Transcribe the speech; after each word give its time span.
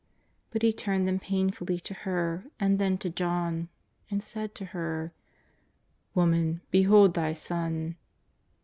But 0.49 0.63
He 0.63 0.73
turned 0.73 1.07
them 1.07 1.19
painfully 1.19 1.79
to 1.81 1.93
her 1.93 2.45
and 2.59 2.79
then 2.79 2.97
to 2.97 3.09
John, 3.11 3.69
and 4.09 4.23
said 4.23 4.55
to 4.55 4.65
her:" 4.73 5.13
Woman, 6.15 6.61
behold 6.71 7.13
thy 7.13 7.35
son." 7.35 7.97